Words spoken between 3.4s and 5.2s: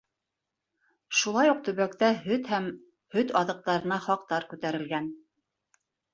аҙыҡтарына хаҡтар күтәрелгән.